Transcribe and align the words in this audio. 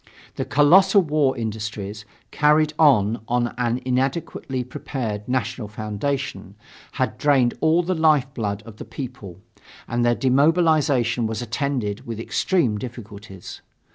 The 0.35 0.45
colossal 0.45 1.03
war 1.03 1.37
industries, 1.37 2.05
carried 2.31 2.73
on 2.79 3.21
on 3.27 3.53
an 3.59 3.79
inadequately 3.85 4.63
prepared 4.63 5.29
national 5.29 5.67
foundation, 5.67 6.55
had 6.93 7.19
drained 7.19 7.53
all 7.61 7.83
the 7.83 7.93
lifeblood 7.93 8.63
of 8.63 8.77
the 8.77 8.85
people; 8.85 9.41
and 9.87 10.03
their 10.03 10.15
demobilization 10.15 11.27
was 11.27 11.43
attended 11.43 12.07
with 12.07 12.19
extreme 12.19 12.79
difficulties. 12.79 13.61